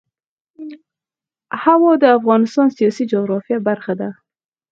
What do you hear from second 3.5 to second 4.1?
برخه ده.